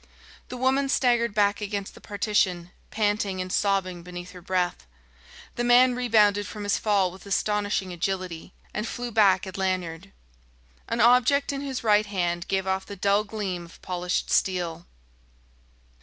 The 0.49 0.57
woman 0.57 0.89
staggered 0.89 1.35
back 1.35 1.61
against 1.61 1.93
the 1.93 2.01
partition, 2.01 2.71
panting 2.89 3.39
and 3.39 3.53
sobbing 3.53 4.01
beneath 4.01 4.31
her 4.31 4.41
breath. 4.41 4.87
The 5.57 5.63
man 5.63 5.93
rebounded 5.93 6.47
from 6.47 6.63
his 6.63 6.79
fall 6.79 7.11
with 7.11 7.27
astonishing 7.27 7.93
agility, 7.93 8.51
and 8.73 8.87
flew 8.87 9.11
back 9.11 9.45
at 9.45 9.59
Lanyard. 9.59 10.11
An 10.87 11.01
object 11.01 11.53
in 11.53 11.61
his 11.61 11.83
right 11.83 12.07
hand 12.07 12.47
gave 12.47 12.65
off 12.65 12.87
the 12.87 12.95
dull 12.95 13.23
gleam 13.23 13.63
of 13.65 13.79
polished 13.83 14.31
steel. 14.31 14.87